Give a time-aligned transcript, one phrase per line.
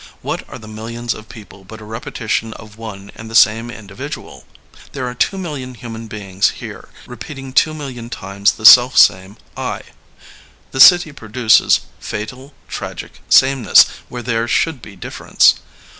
[0.23, 3.93] What are the millions of people but a repetition of one and the same indi
[3.93, 4.45] vidual?
[4.93, 9.83] There are two million human beings here repeating two million times the self same *I.*
[10.27, 15.59] '* The city produces fatal, tragic sameness where there should be difference.